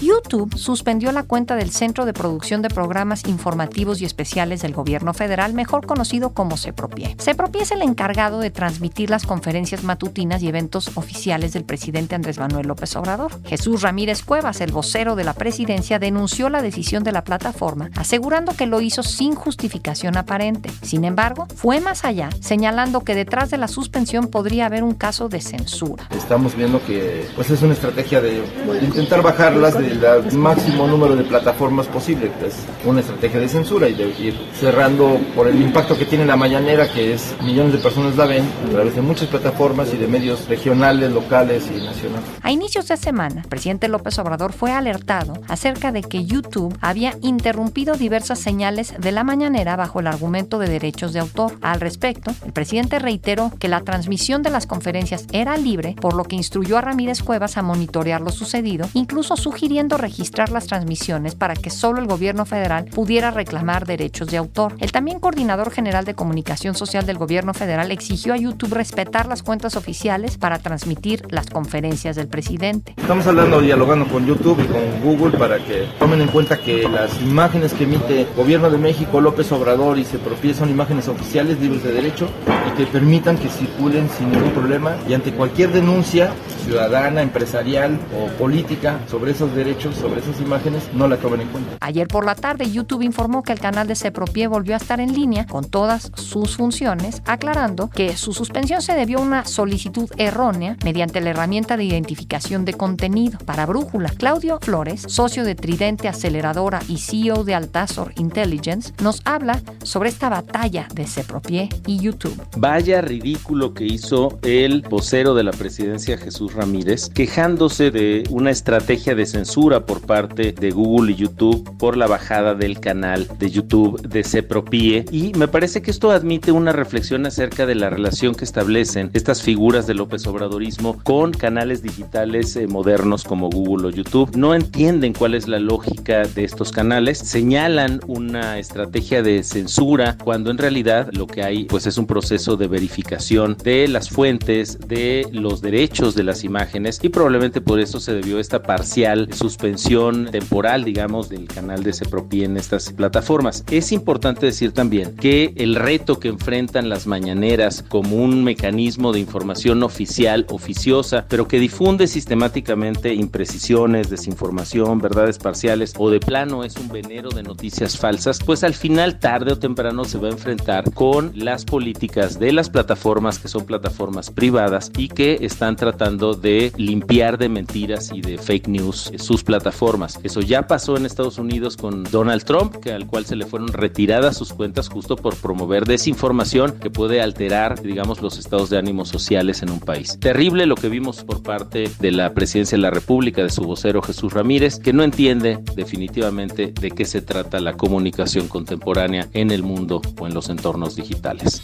YouTube 0.00 0.56
suspendió 0.56 1.10
la 1.12 1.22
cuenta 1.22 1.56
del 1.56 1.70
Centro 1.70 2.04
de 2.04 2.12
Producción 2.12 2.62
de 2.62 2.68
Programas 2.68 3.26
Informativos 3.26 4.00
y 4.00 4.04
Especiales 4.04 4.62
del 4.62 4.74
Gobierno 4.74 5.14
Federal, 5.14 5.54
mejor 5.54 5.86
conocido 5.86 6.34
como 6.34 6.56
CEPROPIE. 6.56 7.16
CEPROPIE 7.18 7.62
es 7.62 7.70
el 7.70 7.82
encargado 7.82 8.40
de 8.40 8.50
transmitir 8.50 9.10
las 9.10 9.26
conferencias 9.26 9.84
matutinas 9.84 10.42
y 10.42 10.48
eventos 10.48 10.96
oficiales 10.96 11.52
del 11.52 11.64
presidente 11.64 12.14
Andrés 12.14 12.38
Manuel 12.38 12.68
López 12.68 12.94
Obrador. 12.96 13.32
Jesús 13.44 13.82
Ramírez 13.82 14.22
Cuevas, 14.22 14.60
el 14.60 14.72
vocero 14.72 15.16
de 15.16 15.24
la 15.24 15.32
presidencia, 15.32 15.98
denunció 15.98 16.50
la 16.50 16.62
decisión 16.62 17.02
de 17.02 17.12
la 17.12 17.24
plataforma, 17.24 17.90
asegurando 17.96 18.52
que 18.52 18.66
lo 18.66 18.80
hizo 18.80 19.02
sin 19.02 19.34
justificación 19.34 20.16
aparente. 20.16 20.70
Sin 20.82 21.04
embargo, 21.04 21.46
fue 21.54 21.80
más 21.80 22.04
allá, 22.04 22.28
señalando 22.40 23.00
que 23.00 23.14
detrás 23.14 23.50
de 23.50 23.58
la 23.58 23.68
suspensión 23.68 24.28
podría 24.28 24.66
haber 24.66 24.84
un 24.84 24.94
caso 24.94 25.28
de 25.28 25.40
censura. 25.40 26.08
Estamos 26.14 26.54
viendo 26.54 26.84
que 26.84 27.26
pues, 27.34 27.50
es 27.50 27.62
una 27.62 27.72
estrategia 27.72 28.20
de 28.20 28.42
intentar 28.82 29.22
bajarlas 29.22 29.78
de 29.78 29.85
el 29.86 30.32
máximo 30.38 30.86
número 30.86 31.16
de 31.16 31.24
plataformas 31.24 31.86
posible. 31.86 32.30
Es 32.46 32.56
una 32.84 33.00
estrategia 33.00 33.40
de 33.40 33.48
censura 33.48 33.88
y 33.88 33.94
de 33.94 34.08
ir 34.18 34.36
cerrando 34.58 35.18
por 35.34 35.48
el 35.48 35.60
impacto 35.60 35.96
que 35.96 36.04
tiene 36.04 36.24
la 36.26 36.36
mañanera, 36.36 36.90
que 36.92 37.14
es 37.14 37.34
millones 37.42 37.72
de 37.72 37.78
personas 37.78 38.16
la 38.16 38.26
ven 38.26 38.44
a 38.68 38.72
través 38.72 38.94
de 38.94 39.02
muchas 39.02 39.28
plataformas 39.28 39.92
y 39.92 39.96
de 39.96 40.06
medios 40.06 40.48
regionales, 40.48 41.10
locales 41.12 41.64
y 41.70 41.82
nacionales. 41.84 42.28
A 42.42 42.50
inicios 42.50 42.88
de 42.88 42.96
semana, 42.96 43.42
el 43.42 43.48
presidente 43.48 43.88
López 43.88 44.18
Obrador 44.18 44.52
fue 44.52 44.72
alertado 44.72 45.34
acerca 45.48 45.92
de 45.92 46.02
que 46.02 46.24
YouTube 46.24 46.76
había 46.80 47.14
interrumpido 47.22 47.94
diversas 47.94 48.38
señales 48.38 48.94
de 48.98 49.12
la 49.12 49.24
mañanera 49.24 49.76
bajo 49.76 50.00
el 50.00 50.06
argumento 50.06 50.58
de 50.58 50.68
derechos 50.68 51.12
de 51.12 51.20
autor. 51.20 51.56
Al 51.62 51.80
respecto, 51.80 52.32
el 52.44 52.52
presidente 52.52 52.98
reiteró 52.98 53.52
que 53.58 53.68
la 53.68 53.80
transmisión 53.82 54.42
de 54.42 54.50
las 54.50 54.66
conferencias 54.66 55.26
era 55.32 55.56
libre, 55.56 55.94
por 56.00 56.14
lo 56.14 56.24
que 56.24 56.36
instruyó 56.36 56.78
a 56.78 56.80
Ramírez 56.80 57.22
Cuevas 57.22 57.56
a 57.56 57.62
monitorear 57.62 58.20
lo 58.20 58.30
sucedido, 58.30 58.88
incluso 58.94 59.36
sugiriendo 59.76 59.98
registrar 59.98 60.50
las 60.52 60.68
transmisiones 60.68 61.34
para 61.34 61.52
que 61.52 61.68
solo 61.68 62.00
el 62.00 62.06
gobierno 62.06 62.46
federal 62.46 62.86
pudiera 62.86 63.30
reclamar 63.30 63.84
derechos 63.84 64.28
de 64.28 64.38
autor. 64.38 64.74
El 64.78 64.90
también 64.90 65.20
coordinador 65.20 65.70
general 65.70 66.06
de 66.06 66.14
comunicación 66.14 66.74
social 66.74 67.04
del 67.04 67.18
gobierno 67.18 67.52
federal 67.52 67.90
exigió 67.90 68.32
a 68.32 68.38
YouTube 68.38 68.72
respetar 68.72 69.26
las 69.26 69.42
cuentas 69.42 69.76
oficiales 69.76 70.38
para 70.38 70.60
transmitir 70.60 71.24
las 71.28 71.50
conferencias 71.50 72.16
del 72.16 72.26
presidente. 72.26 72.94
Estamos 72.96 73.26
hablando, 73.26 73.60
dialogando 73.60 74.08
con 74.08 74.24
YouTube 74.24 74.64
y 74.64 74.66
con 74.66 75.02
Google 75.02 75.36
para 75.36 75.58
que 75.58 75.86
tomen 75.98 76.22
en 76.22 76.28
cuenta 76.28 76.56
que 76.56 76.88
las 76.88 77.20
imágenes 77.20 77.74
que 77.74 77.84
emite 77.84 78.26
Gobierno 78.34 78.70
de 78.70 78.78
México, 78.78 79.20
López 79.20 79.52
Obrador 79.52 79.98
y 79.98 80.06
se 80.06 80.16
propie 80.16 80.54
son 80.54 80.70
imágenes 80.70 81.06
oficiales 81.08 81.60
libres 81.60 81.82
de 81.82 81.92
derecho 81.92 82.30
y 82.72 82.78
que 82.78 82.86
permitan 82.86 83.36
que 83.36 83.50
circulen 83.50 84.08
sin 84.08 84.32
ningún 84.32 84.52
problema 84.52 84.96
y 85.06 85.12
ante 85.12 85.32
cualquier 85.32 85.70
denuncia 85.70 86.30
ciudadana, 86.64 87.20
empresarial 87.20 87.98
o 88.18 88.26
política 88.38 89.00
sobre 89.08 89.32
esos 89.32 89.54
derechos 89.54 89.65
sobre 89.74 90.20
esas 90.20 90.40
imágenes 90.40 90.88
no 90.94 91.08
la 91.08 91.16
toman 91.16 91.40
en 91.40 91.48
cuenta. 91.48 91.76
Ayer 91.80 92.06
por 92.06 92.24
la 92.24 92.36
tarde, 92.36 92.70
YouTube 92.70 93.02
informó 93.02 93.42
que 93.42 93.52
el 93.52 93.58
canal 93.58 93.88
de 93.88 93.96
Cepropie 93.96 94.46
volvió 94.46 94.74
a 94.74 94.76
estar 94.76 95.00
en 95.00 95.12
línea 95.12 95.44
con 95.44 95.64
todas 95.64 96.12
sus 96.14 96.56
funciones, 96.56 97.20
aclarando 97.26 97.90
que 97.90 98.16
su 98.16 98.32
suspensión 98.32 98.80
se 98.80 98.94
debió 98.94 99.18
a 99.18 99.22
una 99.22 99.44
solicitud 99.44 100.08
errónea 100.18 100.76
mediante 100.84 101.20
la 101.20 101.30
herramienta 101.30 101.76
de 101.76 101.82
identificación 101.82 102.64
de 102.64 102.74
contenido. 102.74 103.38
Para 103.44 103.66
Brújula, 103.66 104.10
Claudio 104.10 104.60
Flores, 104.60 105.02
socio 105.08 105.42
de 105.42 105.56
Tridente 105.56 106.06
Aceleradora 106.06 106.80
y 106.88 106.98
CEO 106.98 107.42
de 107.42 107.56
Altazor 107.56 108.12
Intelligence, 108.18 108.92
nos 109.02 109.20
habla 109.24 109.60
sobre 109.82 110.10
esta 110.10 110.28
batalla 110.28 110.86
de 110.94 111.06
Cepropie 111.06 111.68
y 111.86 111.98
YouTube. 111.98 112.40
Vaya 112.56 113.00
ridículo 113.00 113.74
que 113.74 113.84
hizo 113.84 114.38
el 114.42 114.82
vocero 114.82 115.34
de 115.34 115.42
la 115.42 115.52
presidencia 115.52 116.16
Jesús 116.18 116.54
Ramírez, 116.54 117.08
quejándose 117.08 117.90
de 117.90 118.22
una 118.30 118.52
estrategia 118.52 119.16
de 119.16 119.26
censura 119.26 119.55
por 119.56 120.02
parte 120.02 120.52
de 120.52 120.70
Google 120.70 121.12
y 121.12 121.14
YouTube 121.14 121.78
por 121.78 121.96
la 121.96 122.06
bajada 122.06 122.54
del 122.54 122.78
canal 122.78 123.26
de 123.38 123.48
YouTube 123.48 124.02
de 124.02 124.22
Cepropie 124.22 125.06
y 125.10 125.32
me 125.32 125.48
parece 125.48 125.80
que 125.80 125.90
esto 125.90 126.10
admite 126.10 126.52
una 126.52 126.72
reflexión 126.72 127.24
acerca 127.24 127.64
de 127.64 127.74
la 127.74 127.88
relación 127.88 128.34
que 128.34 128.44
establecen 128.44 129.08
estas 129.14 129.40
figuras 129.40 129.86
del 129.86 129.96
López 129.96 130.26
Obradorismo 130.26 131.02
con 131.02 131.32
canales 131.32 131.82
digitales 131.82 132.54
eh, 132.56 132.66
modernos 132.66 133.24
como 133.24 133.48
Google 133.48 133.88
o 133.88 133.90
YouTube. 133.90 134.36
No 134.36 134.54
entienden 134.54 135.14
cuál 135.14 135.32
es 135.32 135.48
la 135.48 135.58
lógica 135.58 136.24
de 136.24 136.44
estos 136.44 136.70
canales, 136.70 137.16
señalan 137.16 138.00
una 138.06 138.58
estrategia 138.58 139.22
de 139.22 139.42
censura 139.42 140.18
cuando 140.22 140.50
en 140.50 140.58
realidad 140.58 141.08
lo 141.12 141.26
que 141.26 141.42
hay 141.42 141.64
pues 141.64 141.86
es 141.86 141.96
un 141.96 142.06
proceso 142.06 142.58
de 142.58 142.68
verificación 142.68 143.56
de 143.64 143.88
las 143.88 144.10
fuentes, 144.10 144.78
de 144.86 145.26
los 145.32 145.62
derechos 145.62 146.14
de 146.14 146.24
las 146.24 146.44
imágenes. 146.44 147.00
Y 147.02 147.08
probablemente 147.08 147.62
por 147.62 147.80
eso 147.80 148.00
se 148.00 148.12
debió 148.12 148.38
esta 148.38 148.62
parcial 148.62 149.30
suspensión 149.46 150.26
temporal, 150.32 150.82
digamos, 150.82 151.28
del 151.28 151.46
canal 151.46 151.84
de 151.84 151.92
Cepropie 151.92 152.44
en 152.44 152.56
estas 152.56 152.92
plataformas. 152.92 153.64
Es 153.70 153.92
importante 153.92 154.46
decir 154.46 154.72
también 154.72 155.14
que 155.14 155.52
el 155.54 155.76
reto 155.76 156.18
que 156.18 156.26
enfrentan 156.26 156.88
las 156.88 157.06
mañaneras 157.06 157.84
como 157.88 158.16
un 158.16 158.42
mecanismo 158.42 159.12
de 159.12 159.20
información 159.20 159.84
oficial, 159.84 160.46
oficiosa, 160.50 161.26
pero 161.28 161.46
que 161.46 161.60
difunde 161.60 162.08
sistemáticamente 162.08 163.14
imprecisiones, 163.14 164.10
desinformación, 164.10 164.98
verdades 164.98 165.38
parciales 165.38 165.94
o 165.96 166.10
de 166.10 166.18
plano 166.18 166.64
es 166.64 166.76
un 166.76 166.88
venero 166.88 167.30
de 167.30 167.44
noticias 167.44 167.96
falsas, 167.96 168.40
pues 168.44 168.64
al 168.64 168.74
final, 168.74 169.20
tarde 169.20 169.52
o 169.52 169.58
temprano, 169.58 170.04
se 170.04 170.18
va 170.18 170.26
a 170.26 170.32
enfrentar 170.32 170.92
con 170.92 171.30
las 171.36 171.64
políticas 171.64 172.40
de 172.40 172.50
las 172.50 172.68
plataformas 172.68 173.38
que 173.38 173.46
son 173.46 173.64
plataformas 173.64 174.32
privadas 174.32 174.90
y 174.98 175.06
que 175.06 175.38
están 175.42 175.76
tratando 175.76 176.34
de 176.34 176.72
limpiar 176.76 177.38
de 177.38 177.48
mentiras 177.48 178.10
y 178.12 178.22
de 178.22 178.38
fake 178.38 178.66
news 178.66 179.12
sus 179.18 179.35
sus 179.36 179.44
plataformas. 179.44 180.18
Eso 180.22 180.40
ya 180.40 180.66
pasó 180.66 180.96
en 180.96 181.04
Estados 181.04 181.36
Unidos 181.36 181.76
con 181.76 182.04
Donald 182.04 182.44
Trump, 182.44 182.76
que 182.76 182.92
al 182.92 183.06
cual 183.06 183.26
se 183.26 183.36
le 183.36 183.44
fueron 183.44 183.68
retiradas 183.68 184.34
sus 184.34 184.54
cuentas 184.54 184.88
justo 184.88 185.14
por 185.14 185.36
promover 185.36 185.84
desinformación 185.84 186.78
que 186.80 186.88
puede 186.88 187.20
alterar, 187.20 187.82
digamos, 187.82 188.22
los 188.22 188.38
estados 188.38 188.70
de 188.70 188.78
ánimo 188.78 189.04
sociales 189.04 189.60
en 189.60 189.68
un 189.68 189.80
país. 189.80 190.18
Terrible 190.18 190.64
lo 190.64 190.74
que 190.74 190.88
vimos 190.88 191.22
por 191.22 191.42
parte 191.42 191.90
de 192.00 192.12
la 192.12 192.32
presidencia 192.32 192.76
de 192.76 192.82
la 192.82 192.90
República, 192.90 193.42
de 193.42 193.50
su 193.50 193.62
vocero 193.64 194.00
Jesús 194.00 194.32
Ramírez, 194.32 194.78
que 194.78 194.94
no 194.94 195.02
entiende 195.02 195.58
definitivamente 195.74 196.72
de 196.72 196.90
qué 196.90 197.04
se 197.04 197.20
trata 197.20 197.60
la 197.60 197.74
comunicación 197.74 198.48
contemporánea 198.48 199.28
en 199.34 199.50
el 199.50 199.62
mundo 199.62 200.00
o 200.18 200.26
en 200.26 200.32
los 200.32 200.48
entornos 200.48 200.96
digitales. 200.96 201.60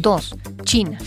2. 0.00 0.36
China. 0.64 0.98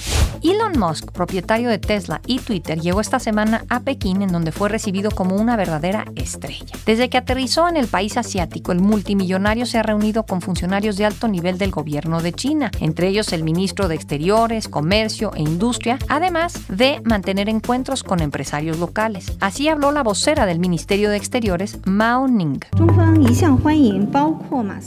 Elon 0.44 0.80
Musk, 0.80 1.12
propietario 1.12 1.70
de 1.70 1.78
Tesla 1.78 2.20
y 2.26 2.40
Twitter, 2.40 2.80
llegó 2.80 3.00
esta 3.00 3.20
semana 3.20 3.64
a 3.70 3.82
Pekín 3.82 4.24
en 4.24 4.32
donde 4.32 4.52
fue 4.52 4.70
recibido 4.70 5.12
como 5.12 5.36
una 5.36 5.56
verdadera 5.56 6.06
estrella. 6.16 6.66
Desde 6.84 7.10
que 7.10 7.20
aterrizó 7.20 7.70
en 7.70 7.78
el 7.78 7.88
país 7.88 8.18
asiático, 8.18 8.72
el 8.72 8.80
multimillonario 8.80 9.68
se 9.68 9.78
ha 9.78 9.84
reunido 9.84 10.24
con 10.24 10.42
funcionarios 10.42 10.98
de 10.98 11.06
alto 11.06 11.28
nivel 11.28 11.60
del 11.60 11.70
gobierno 11.70 12.22
de 12.22 12.34
China, 12.34 12.72
entre 12.80 13.08
ellos 13.08 13.34
el 13.34 13.44
ministro 13.44 13.88
de 13.88 13.94
Exteriores, 13.94 14.68
Comercio 14.68 15.32
e 15.36 15.42
Industria, 15.42 16.00
además 16.08 16.60
de 16.70 17.02
mantener 17.06 17.48
encuentros 17.48 18.04
con 18.04 18.20
empresarios 18.20 18.80
locales. 18.80 19.34
Así 19.42 19.68
habló 19.68 19.92
la 19.92 20.02
vocera 20.02 20.48
del 20.48 20.58
Ministerio 20.58 21.12
de 21.12 21.18
Exteriores, 21.18 21.78
Mao 21.86 22.28
Ning. 22.28 22.62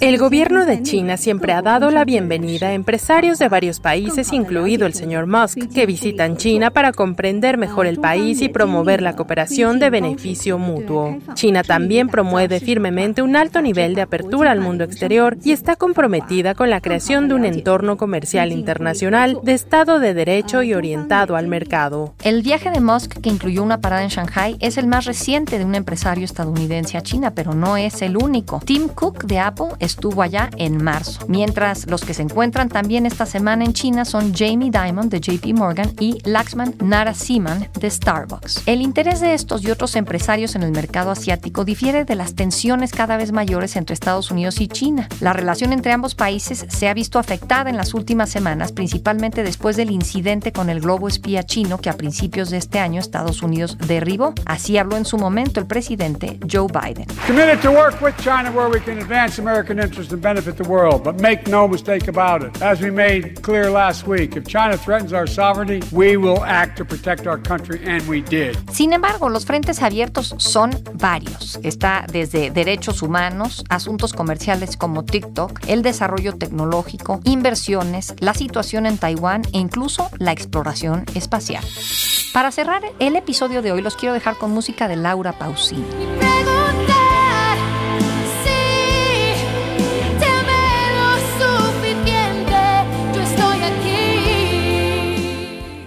El 0.00 0.18
gobierno 0.18 0.66
de 0.66 0.82
China 0.82 1.16
siempre 1.16 1.52
ha 1.52 1.62
dado 1.62 1.92
la 1.92 2.04
bienvenida 2.04 2.68
a 2.68 2.72
empresarios 2.72 3.38
de 3.38 3.48
varios 3.48 3.78
países, 3.78 3.93
incluido 4.32 4.86
el 4.86 4.94
señor 4.94 5.26
Musk, 5.26 5.72
que 5.72 5.86
visitan 5.86 6.36
China 6.36 6.70
para 6.70 6.92
comprender 6.92 7.58
mejor 7.58 7.86
el 7.86 7.98
país 7.98 8.40
y 8.40 8.48
promover 8.48 9.02
la 9.02 9.16
cooperación 9.16 9.78
de 9.78 9.90
beneficio 9.90 10.58
mutuo. 10.58 11.18
China 11.34 11.62
también 11.62 12.08
promueve 12.08 12.60
firmemente 12.60 13.22
un 13.22 13.36
alto 13.36 13.60
nivel 13.60 13.94
de 13.94 14.02
apertura 14.02 14.50
al 14.50 14.60
mundo 14.60 14.84
exterior 14.84 15.36
y 15.44 15.52
está 15.52 15.76
comprometida 15.76 16.54
con 16.54 16.70
la 16.70 16.80
creación 16.80 17.28
de 17.28 17.34
un 17.34 17.44
entorno 17.44 17.96
comercial 17.96 18.52
internacional 18.52 19.38
de 19.42 19.52
Estado 19.52 19.98
de 20.00 20.14
Derecho 20.14 20.62
y 20.62 20.74
orientado 20.74 21.36
al 21.36 21.48
mercado. 21.48 22.14
El 22.22 22.42
viaje 22.42 22.70
de 22.70 22.80
Musk, 22.80 23.20
que 23.20 23.30
incluyó 23.30 23.62
una 23.62 23.80
parada 23.80 24.02
en 24.02 24.08
Shanghai, 24.08 24.56
es 24.60 24.78
el 24.78 24.86
más 24.86 25.04
reciente 25.04 25.58
de 25.58 25.64
un 25.64 25.74
empresario 25.74 26.24
estadounidense 26.24 26.96
a 26.96 27.02
China, 27.02 27.32
pero 27.32 27.54
no 27.54 27.76
es 27.76 28.02
el 28.02 28.16
único. 28.16 28.60
Tim 28.64 28.88
Cook 28.88 29.24
de 29.24 29.38
Apple 29.38 29.68
estuvo 29.78 30.22
allá 30.22 30.50
en 30.56 30.82
marzo, 30.82 31.20
mientras 31.28 31.88
los 31.88 32.04
que 32.04 32.14
se 32.14 32.22
encuentran 32.22 32.68
también 32.68 33.06
esta 33.06 33.26
semana 33.26 33.64
en 33.64 33.72
China 33.74 34.06
son 34.06 34.32
Jamie 34.32 34.70
Dimon 34.70 35.10
de 35.10 35.20
JP 35.20 35.52
Morgan 35.54 35.92
y 36.00 36.18
Laxman 36.24 36.74
Narasimhan 36.82 37.68
de 37.78 37.90
Starbucks. 37.90 38.62
El 38.66 38.80
interés 38.80 39.20
de 39.20 39.34
estos 39.34 39.62
y 39.64 39.70
otros 39.70 39.96
empresarios 39.96 40.54
en 40.54 40.62
el 40.62 40.70
mercado 40.70 41.10
asiático 41.10 41.66
difiere 41.66 42.06
de 42.06 42.14
las 42.14 42.34
tensiones 42.34 42.92
cada 42.92 43.18
vez 43.18 43.32
mayores 43.32 43.76
entre 43.76 43.92
Estados 43.92 44.30
Unidos 44.30 44.60
y 44.60 44.68
China. 44.68 45.08
La 45.20 45.34
relación 45.34 45.72
entre 45.72 45.92
ambos 45.92 46.14
países 46.14 46.64
se 46.68 46.88
ha 46.88 46.94
visto 46.94 47.18
afectada 47.18 47.68
en 47.68 47.76
las 47.76 47.92
últimas 47.92 48.30
semanas, 48.30 48.72
principalmente 48.72 49.42
después 49.42 49.76
del 49.76 49.90
incidente 49.90 50.52
con 50.52 50.70
el 50.70 50.80
globo 50.80 51.08
espía 51.08 51.42
chino 51.42 51.78
que 51.78 51.90
a 51.90 51.96
principios 51.96 52.50
de 52.50 52.58
este 52.58 52.78
año 52.78 53.00
Estados 53.00 53.42
Unidos 53.42 53.76
derribó. 53.86 54.32
Así 54.46 54.78
habló 54.78 54.96
en 54.96 55.04
su 55.04 55.18
momento 55.18 55.60
el 55.60 55.66
presidente 55.66 56.38
Joe 56.50 56.68
Biden. 56.68 57.06
Committed 57.26 57.60
to 57.60 57.70
work 57.70 58.00
with 58.00 58.14
China 58.22 58.50
where 58.52 58.68
we 58.68 58.80
can 58.80 58.98
advance 58.98 59.40
American 59.40 59.78
interests 59.80 60.12
and 60.12 60.22
benefit 60.22 60.56
the 60.56 60.68
world, 60.68 61.02
but 61.02 61.20
make 61.20 61.48
no 61.50 61.66
mistake 61.66 62.08
about 62.08 62.42
it. 62.42 62.62
As 62.62 62.80
we 62.80 62.90
made 62.90 63.42
last 63.70 64.06
week, 64.06 64.36
if 64.36 64.44
China 64.46 64.76
threatens 64.76 65.12
our 65.12 65.26
sovereignty, 65.26 65.80
we 65.92 66.16
will 66.16 66.42
act 66.44 66.76
to 66.78 66.84
protect 66.84 67.26
our 67.26 67.38
country, 67.38 67.80
and 67.84 68.06
we 68.08 68.22
did. 68.22 68.56
Sin 68.72 68.92
embargo, 68.92 69.28
los 69.28 69.44
frentes 69.44 69.82
abiertos 69.82 70.34
son 70.38 70.70
varios. 70.94 71.58
Está 71.62 72.06
desde 72.10 72.50
derechos 72.50 73.02
humanos, 73.02 73.64
asuntos 73.68 74.12
comerciales 74.12 74.76
como 74.76 75.04
TikTok, 75.04 75.60
el 75.66 75.82
desarrollo 75.82 76.36
tecnológico, 76.36 77.20
inversiones, 77.24 78.14
la 78.20 78.34
situación 78.34 78.86
en 78.86 78.98
Taiwán 78.98 79.42
e 79.52 79.58
incluso 79.58 80.10
la 80.18 80.32
exploración 80.32 81.04
espacial. 81.14 81.64
Para 82.32 82.50
cerrar 82.50 82.82
el 82.98 83.16
episodio 83.16 83.62
de 83.62 83.72
hoy 83.72 83.82
los 83.82 83.96
quiero 83.96 84.12
dejar 84.12 84.36
con 84.36 84.50
música 84.50 84.88
de 84.88 84.96
Laura 84.96 85.32
Pausini. 85.32 85.84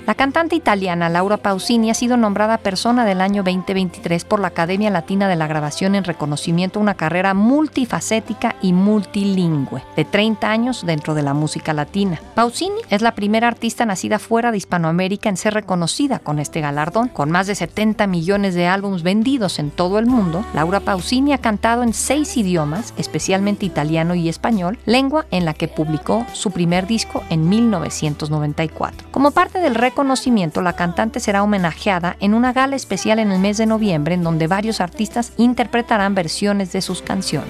La 0.08 0.16
cantante 0.16 0.56
italiana 0.56 1.10
Laura 1.10 1.36
Pausini 1.36 1.90
ha 1.90 1.94
sido 1.94 2.16
nombrada 2.16 2.60
persona 2.60 3.04
del 3.04 3.20
año 3.20 3.44
2023 3.44 4.24
por 4.24 4.40
la 4.40 4.48
Academia 4.48 4.90
Latina 4.90 5.28
de 5.28 5.36
la 5.36 5.48
Grabación 5.48 5.96
en 5.96 6.06
reconocimiento 6.06 6.80
a 6.80 6.82
una 6.82 6.94
carrera 6.94 7.34
multifacética 7.34 8.56
y 8.62 8.72
multilingüe 8.72 9.84
de 9.98 10.06
30 10.06 10.50
años 10.50 10.86
dentro 10.86 11.14
de 11.14 11.24
la 11.24 11.34
música 11.34 11.74
latina. 11.74 12.22
Pausini 12.36 12.80
es 12.90 13.02
la 13.02 13.16
primera 13.16 13.50
artista 13.50 13.86
nacida 13.86 14.18
fuera 14.18 14.54
de 14.54 14.58
Hispanoamérica 14.60 15.28
en 15.28 15.36
ser 15.36 15.54
reconocida 15.56 16.20
con 16.20 16.40
este 16.40 16.62
galardón. 16.62 17.10
Con 17.10 17.30
más 17.30 17.48
de 17.48 17.56
70 17.56 18.08
millones 18.08 18.56
de 18.56 18.66
álbumes 18.66 19.04
vendidos 19.04 19.60
en 19.60 19.72
todo 19.72 20.00
el 20.00 20.06
mundo, 20.06 20.46
Laura 20.54 20.80
Pausini 20.80 21.34
ha 21.34 21.40
cantado 21.40 21.84
en 21.84 21.94
seis 21.94 22.38
idiomas, 22.38 22.94
especialmente 22.96 23.66
italiano 23.66 24.16
y 24.16 24.30
español, 24.30 24.80
lengua 24.86 25.26
en 25.32 25.44
la 25.44 25.54
que 25.54 25.68
publicó 25.68 26.26
su 26.32 26.52
primer 26.52 26.88
disco 26.88 27.24
en 27.30 27.50
1994. 27.50 29.10
Como 29.12 29.32
parte 29.32 29.60
del 29.60 29.76
reconocimiento, 29.97 30.62
la 30.62 30.73
cantante 30.73 31.19
será 31.19 31.41
homenajeada 31.41 32.17
en 32.19 32.36
una 32.36 32.53
gala 32.53 32.75
especial 32.75 33.17
en 33.17 33.31
el 33.31 33.39
mes 33.39 33.57
de 33.57 33.65
noviembre 33.65 34.13
en 34.13 34.21
donde 34.21 34.45
varios 34.45 34.79
artistas 34.79 35.33
interpretarán 35.38 36.13
versiones 36.13 36.71
de 36.71 36.83
sus 36.83 37.01
canciones. 37.01 37.49